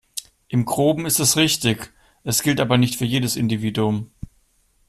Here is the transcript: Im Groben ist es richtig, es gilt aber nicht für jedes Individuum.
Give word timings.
Im 0.47 0.65
Groben 0.65 1.05
ist 1.05 1.19
es 1.19 1.37
richtig, 1.37 1.93
es 2.23 2.41
gilt 2.41 2.59
aber 2.59 2.79
nicht 2.79 2.95
für 2.95 3.05
jedes 3.05 3.35
Individuum. 3.35 4.09